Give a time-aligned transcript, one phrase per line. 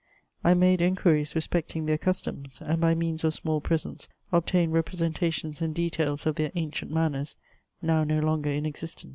[0.43, 5.75] I made inquiries respecting their customs; and by means of small presents obtained representations and
[5.75, 7.35] details of their ancient manners,
[7.83, 9.09] now no longer in existence.